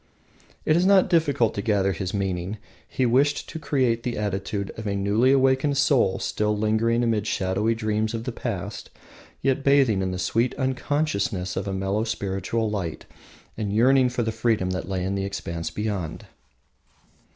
[0.65, 2.57] It is not difficult to gather his meaning.
[2.87, 7.75] He wished to create the attitude of a newly awakened soul still lingering amid shadowy
[7.75, 8.89] dreams of the past,
[9.43, 13.05] yet bathing in the sweet unconsciousness of a mellow spiritual light,
[13.55, 16.25] and yearning for the freedom that lay in the expanse beyond.